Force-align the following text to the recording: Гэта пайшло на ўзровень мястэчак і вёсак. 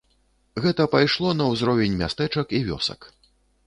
Гэта 0.65 0.87
пайшло 0.95 1.35
на 1.39 1.51
ўзровень 1.53 2.01
мястэчак 2.03 2.47
і 2.61 2.67
вёсак. 2.73 3.13